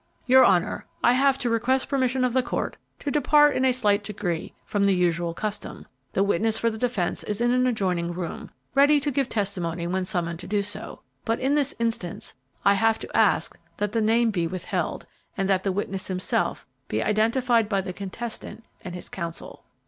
"Your 0.25 0.43
honor, 0.43 0.87
I 1.03 1.13
have 1.13 1.37
to 1.37 1.49
request 1.51 1.87
permission 1.87 2.23
of 2.25 2.33
the 2.33 2.41
court 2.41 2.75
to 3.01 3.11
depart 3.11 3.55
in 3.55 3.63
a 3.63 3.71
slight 3.71 4.03
degree 4.03 4.55
from 4.65 4.85
the 4.85 4.95
usual 4.95 5.35
custom. 5.35 5.85
The 6.13 6.23
witness 6.23 6.57
for 6.57 6.71
the 6.71 6.79
defence 6.79 7.23
is 7.23 7.39
in 7.39 7.51
an 7.51 7.67
adjoining 7.67 8.11
room, 8.13 8.49
ready 8.73 8.99
to 8.99 9.11
give 9.11 9.29
testimony 9.29 9.85
when 9.85 10.05
summoned 10.05 10.39
to 10.39 10.47
do 10.47 10.63
so, 10.63 11.03
but 11.23 11.39
in 11.39 11.53
this 11.53 11.75
instance 11.77 12.33
I 12.65 12.73
have 12.73 12.97
to 12.97 13.15
ask 13.15 13.59
that 13.77 13.91
the 13.91 14.01
name 14.01 14.31
be 14.31 14.47
withheld, 14.47 15.05
and 15.37 15.47
that 15.49 15.61
the 15.61 15.71
witness 15.71 16.07
himself 16.07 16.65
be 16.87 17.03
identified 17.03 17.69
by 17.69 17.81
the 17.81 17.93
contestant 17.93 18.65
and 18.83 18.95
his 18.95 19.07
counsel." 19.07 19.65